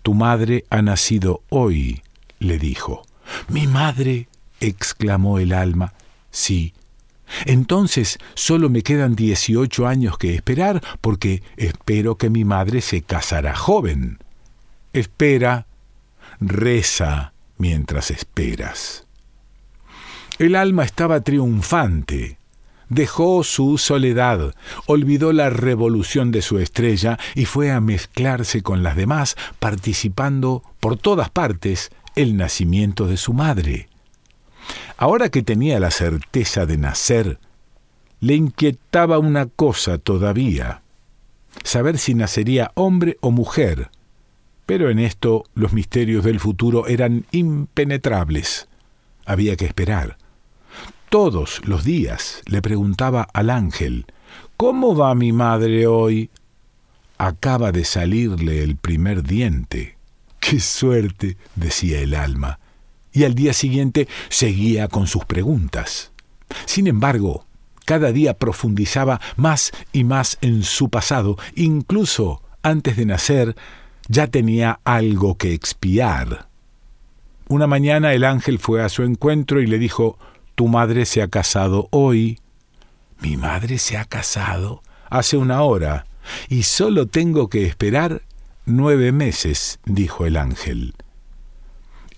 Tu 0.03 0.13
madre 0.13 0.65
ha 0.69 0.83
nacido 0.83 1.41
hoy, 1.49 2.01
le 2.39 2.57
dijo. 2.57 3.05
Mi 3.47 3.67
madre, 3.67 4.27
exclamó 4.59 5.39
el 5.39 5.53
alma. 5.53 5.93
Sí. 6.31 6.73
Entonces 7.45 8.19
solo 8.35 8.69
me 8.69 8.83
quedan 8.83 9.15
dieciocho 9.15 9.87
años 9.87 10.17
que 10.17 10.35
esperar, 10.35 10.81
porque 11.01 11.41
espero 11.57 12.17
que 12.17 12.29
mi 12.29 12.45
madre 12.45 12.81
se 12.81 13.01
casará 13.01 13.55
joven. 13.55 14.19
Espera, 14.93 15.65
reza 16.39 17.33
mientras 17.57 18.11
esperas. 18.11 19.05
El 20.37 20.55
alma 20.55 20.83
estaba 20.83 21.21
triunfante. 21.21 22.37
Dejó 22.89 23.43
su 23.43 23.79
soledad, 23.79 24.53
olvidó 24.85 25.33
la 25.33 25.49
revolución 25.49 26.31
de 26.31 26.43
su 26.43 26.59
estrella 26.59 27.17
y 27.33 27.45
fue 27.45 27.71
a 27.71 27.81
mezclarse 27.81 28.61
con 28.61 28.83
las 28.83 28.95
demás, 28.95 29.35
participando 29.59 30.61
por 30.79 30.97
todas 30.97 31.31
partes 31.31 31.91
el 32.15 32.37
nacimiento 32.37 33.07
de 33.07 33.17
su 33.17 33.33
madre. 33.33 33.87
Ahora 34.97 35.29
que 35.29 35.43
tenía 35.43 35.79
la 35.79 35.91
certeza 35.91 36.65
de 36.65 36.77
nacer, 36.77 37.39
le 38.19 38.35
inquietaba 38.35 39.19
una 39.19 39.45
cosa 39.45 39.97
todavía, 39.97 40.81
saber 41.63 41.97
si 41.97 42.13
nacería 42.13 42.71
hombre 42.75 43.17
o 43.21 43.31
mujer, 43.31 43.89
pero 44.65 44.89
en 44.89 44.99
esto 44.99 45.43
los 45.53 45.73
misterios 45.73 46.23
del 46.23 46.39
futuro 46.39 46.87
eran 46.87 47.25
impenetrables. 47.31 48.67
Había 49.25 49.55
que 49.55 49.65
esperar. 49.65 50.17
Todos 51.09 51.61
los 51.65 51.83
días 51.83 52.41
le 52.45 52.61
preguntaba 52.61 53.27
al 53.33 53.49
ángel, 53.49 54.05
¿Cómo 54.57 54.95
va 54.95 55.13
mi 55.15 55.33
madre 55.33 55.85
hoy? 55.85 56.29
Acaba 57.17 57.71
de 57.71 57.83
salirle 57.83 58.63
el 58.63 58.77
primer 58.77 59.23
diente. 59.23 59.94
¡Qué 60.47 60.59
suerte! 60.59 61.37
decía 61.55 61.99
el 62.01 62.13
alma, 62.13 62.59
y 63.11 63.23
al 63.23 63.33
día 63.33 63.51
siguiente 63.51 64.07
seguía 64.29 64.87
con 64.87 65.07
sus 65.07 65.25
preguntas. 65.25 66.11
Sin 66.65 66.85
embargo, 66.85 67.45
cada 67.85 68.11
día 68.11 68.35
profundizaba 68.35 69.19
más 69.37 69.71
y 69.91 70.03
más 70.03 70.37
en 70.41 70.61
su 70.61 70.89
pasado, 70.89 71.37
incluso 71.55 72.43
antes 72.61 72.95
de 72.95 73.07
nacer 73.07 73.55
ya 74.07 74.27
tenía 74.27 74.79
algo 74.83 75.35
que 75.35 75.53
expiar. 75.53 76.47
Una 77.47 77.65
mañana 77.65 78.13
el 78.13 78.23
ángel 78.23 78.59
fue 78.59 78.83
a 78.83 78.89
su 78.89 79.01
encuentro 79.01 79.61
y 79.61 79.65
le 79.67 79.79
dijo, 79.79 80.19
Tu 80.53 80.67
madre 80.67 81.05
se 81.05 81.23
ha 81.23 81.27
casado 81.27 81.87
hoy. 81.89 82.39
Mi 83.19 83.35
madre 83.35 83.79
se 83.79 83.97
ha 83.97 84.05
casado 84.05 84.83
hace 85.09 85.37
una 85.37 85.63
hora, 85.63 86.05
y 86.49 86.63
solo 86.63 87.07
tengo 87.07 87.49
que 87.49 87.65
esperar 87.65 88.21
Nueve 88.67 89.11
meses, 89.11 89.79
dijo 89.85 90.25
el 90.25 90.37
ángel. 90.37 90.95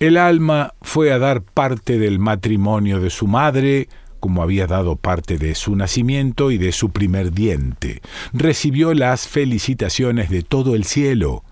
El 0.00 0.16
alma 0.16 0.72
fue 0.80 1.12
a 1.12 1.18
dar 1.18 1.42
parte 1.42 1.98
del 1.98 2.18
matrimonio 2.18 3.00
de 3.00 3.10
su 3.10 3.26
madre, 3.26 3.90
como 4.18 4.42
había 4.42 4.66
dado 4.66 4.96
parte 4.96 5.36
de 5.36 5.54
su 5.54 5.76
nacimiento 5.76 6.50
y 6.50 6.56
de 6.56 6.72
su 6.72 6.88
primer 6.88 7.32
diente. 7.32 8.00
Recibió 8.32 8.94
las 8.94 9.28
felicitaciones 9.28 10.30
de 10.30 10.42
todo 10.42 10.74
el 10.74 10.84
cielo. 10.84 11.44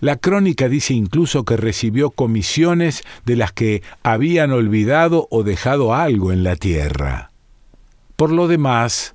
La 0.00 0.16
crónica 0.16 0.70
dice 0.70 0.94
incluso 0.94 1.44
que 1.44 1.58
recibió 1.58 2.10
comisiones 2.10 3.02
de 3.26 3.36
las 3.36 3.52
que 3.52 3.82
habían 4.02 4.52
olvidado 4.52 5.28
o 5.30 5.42
dejado 5.42 5.94
algo 5.94 6.32
en 6.32 6.44
la 6.44 6.56
tierra. 6.56 7.30
Por 8.16 8.32
lo 8.32 8.48
demás, 8.48 9.12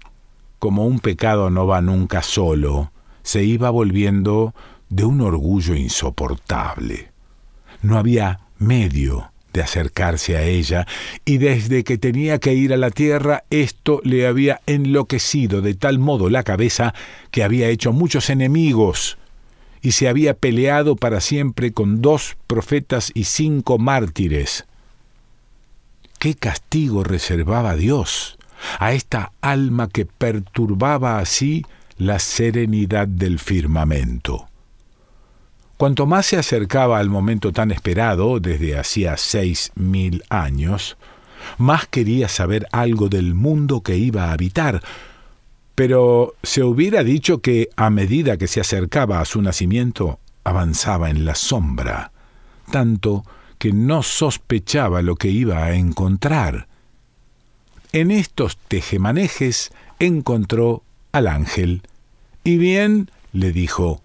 como 0.60 0.86
un 0.86 1.00
pecado 1.00 1.50
no 1.50 1.66
va 1.66 1.82
nunca 1.82 2.22
solo, 2.22 2.92
se 3.24 3.44
iba 3.44 3.72
volviendo 3.72 4.54
de 4.96 5.06
un 5.06 5.22
orgullo 5.22 5.74
insoportable. 5.76 7.10
No 7.82 7.98
había 7.98 8.42
medio 8.60 9.32
de 9.52 9.62
acercarse 9.62 10.38
a 10.38 10.44
ella, 10.44 10.88
y 11.26 11.38
desde 11.38 11.84
que 11.84 11.98
tenía 11.98 12.40
que 12.40 12.54
ir 12.54 12.74
a 12.74 12.78
la 12.78 12.92
tierra 12.92 13.44
esto 13.50 14.02
le 14.04 14.28
había 14.28 14.62
enloquecido 14.66 15.62
de 15.62 15.74
tal 15.74 16.00
modo 16.00 16.30
la 16.30 16.44
cabeza 16.44 16.94
que 17.32 17.44
había 17.44 17.70
hecho 17.70 17.92
muchos 17.92 18.30
enemigos, 18.30 19.18
y 19.82 19.92
se 19.92 20.08
había 20.08 20.36
peleado 20.36 20.96
para 20.96 21.22
siempre 21.22 21.74
con 21.74 22.02
dos 22.02 22.38
profetas 22.48 23.12
y 23.14 23.26
cinco 23.26 23.78
mártires. 23.80 24.66
¿Qué 26.20 26.36
castigo 26.36 27.04
reservaba 27.04 27.76
Dios 27.76 28.38
a 28.80 28.94
esta 28.94 29.34
alma 29.42 29.90
que 29.90 30.06
perturbaba 30.06 31.20
así 31.20 31.66
la 31.98 32.20
serenidad 32.20 33.08
del 33.08 33.40
firmamento? 33.40 34.48
Cuanto 35.78 36.06
más 36.06 36.28
se 36.28 36.38
acercaba 36.38 37.00
al 37.00 37.10
momento 37.10 37.52
tan 37.52 37.72
esperado, 37.72 38.40
desde 38.40 38.78
hacía 38.78 39.18
seis 39.18 39.72
mil 39.76 40.24
años, 40.30 40.98
más 41.58 41.88
quería 41.88 42.30
saber 42.30 42.68
algo 42.72 43.10
del 43.10 43.34
mundo 43.34 43.82
que 43.82 43.98
iba 43.98 44.26
a 44.26 44.34
habitar, 44.34 44.82
pero 45.76 46.36
se 46.44 46.64
hubiera 46.64 47.04
dicho 47.04 47.42
que 47.42 47.70
a 47.76 47.90
medida 47.90 48.38
que 48.38 48.48
se 48.48 48.62
acercaba 48.62 49.20
a 49.20 49.26
su 49.26 49.42
nacimiento, 49.42 50.20
avanzaba 50.44 51.10
en 51.10 51.26
la 51.26 51.36
sombra, 51.36 52.12
tanto 52.72 53.26
que 53.58 53.72
no 53.72 54.04
sospechaba 54.04 55.02
lo 55.02 55.16
que 55.16 55.30
iba 55.30 55.64
a 55.64 55.74
encontrar. 55.74 56.68
En 57.92 58.12
estos 58.12 58.58
tejemanejes 58.58 59.72
encontró 60.00 60.84
al 61.12 61.28
ángel, 61.28 61.82
y 62.44 62.58
bien 62.58 63.10
le 63.32 63.52
dijo, 63.52 64.02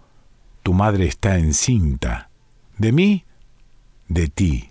tu 0.62 0.72
madre 0.72 1.06
está 1.06 1.38
encinta. 1.38 2.30
¿De 2.76 2.92
mí? 2.92 3.24
de 4.08 4.28
ti. 4.28 4.70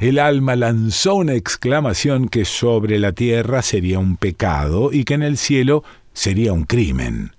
El 0.00 0.18
alma 0.18 0.56
lanzó 0.56 1.14
una 1.14 1.34
exclamación 1.34 2.28
que 2.28 2.44
sobre 2.44 2.98
la 2.98 3.12
tierra 3.12 3.62
sería 3.62 3.98
un 3.98 4.16
pecado 4.16 4.92
y 4.92 5.04
que 5.04 5.14
en 5.14 5.22
el 5.22 5.38
cielo 5.38 5.84
sería 6.12 6.52
un 6.52 6.64
crimen. 6.64 7.32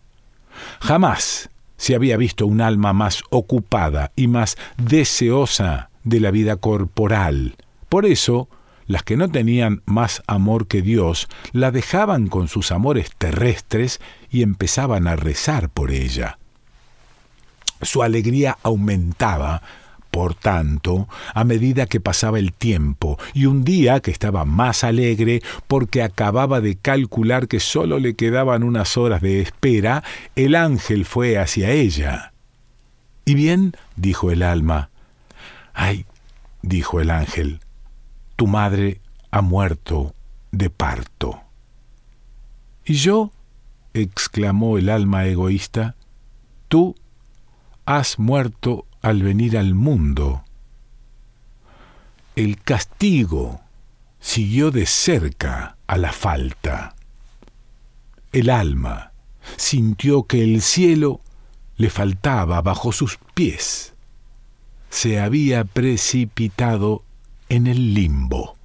Jamás 0.79 1.49
se 1.77 1.95
había 1.95 2.17
visto 2.17 2.45
un 2.45 2.62
alma 2.62 2.93
más 2.93 3.23
ocupada 3.29 4.12
y 4.15 4.27
más 4.27 4.58
deseosa 4.77 5.89
de 6.03 6.19
la 6.19 6.32
vida 6.32 6.55
corporal. 6.55 7.55
Por 7.89 8.05
eso, 8.05 8.49
las 8.86 9.03
que 9.03 9.17
no 9.17 9.29
tenían 9.29 9.82
más 9.86 10.23
amor 10.25 10.67
que 10.67 10.82
Dios 10.82 11.27
la 11.51 11.71
dejaban 11.71 12.27
con 12.27 12.47
sus 12.47 12.71
amores 12.71 13.12
terrestres 13.17 13.99
y 14.29 14.41
empezaban 14.41 15.08
a 15.08 15.15
rezar 15.15 15.69
por 15.69 15.91
ella. 15.91 16.39
Su 17.81 18.03
alegría 18.03 18.57
aumentaba 18.63 19.61
por 20.11 20.33
tanto, 20.33 21.07
a 21.33 21.43
medida 21.43 21.85
que 21.85 21.99
pasaba 21.99 22.39
el 22.39 22.51
tiempo, 22.51 23.19
y 23.33 23.45
un 23.45 23.63
día 23.63 23.99
que 23.99 24.11
estaba 24.11 24.43
más 24.43 24.83
alegre 24.83 25.41
porque 25.67 26.01
acababa 26.01 26.61
de 26.61 26.75
calcular 26.75 27.47
que 27.47 27.59
sólo 27.59 27.99
le 27.99 28.15
quedaban 28.15 28.63
unas 28.63 28.97
horas 28.97 29.21
de 29.21 29.41
espera, 29.41 30.03
el 30.35 30.55
ángel 30.55 31.05
fue 31.05 31.37
hacia 31.37 31.71
ella. 31.71 32.33
¿Y 33.25 33.35
bien? 33.35 33.73
dijo 33.95 34.31
el 34.31 34.41
alma. 34.41 34.89
Ay, 35.73 36.05
dijo 36.63 36.99
el 36.99 37.11
ángel, 37.11 37.59
tu 38.35 38.47
madre 38.47 39.01
ha 39.29 39.41
muerto 39.41 40.15
de 40.51 40.69
parto. 40.69 41.41
¿Y 42.83 42.95
yo? 42.95 43.31
exclamó 43.93 44.77
el 44.77 44.89
alma 44.89 45.25
egoísta, 45.25 45.95
tú 46.67 46.95
has 47.89 48.19
muerto 48.19 48.86
al 49.02 49.23
venir 49.23 49.58
al 49.58 49.73
mundo. 49.73 50.43
El 52.36 52.62
castigo 52.62 53.62
siguió 54.19 54.69
de 54.69 54.86
cerca 54.86 55.75
a 55.88 55.97
la 55.97 56.12
falta. 56.12 56.95
El 58.32 58.52
alma 58.52 59.12
sintió 59.58 60.28
que 60.28 60.43
el 60.43 60.62
cielo 60.62 61.19
le 61.78 61.89
faltaba 61.89 62.62
bajo 62.62 62.91
sus 62.91 63.17
pies. 63.34 63.95
Se 64.91 65.19
había 65.19 65.63
precipitado 65.63 67.04
en 67.49 67.65
el 67.65 67.95
limbo. 67.95 68.56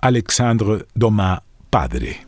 Alexandre 0.00 0.86
Dumas, 0.94 1.42
padre. 1.68 2.27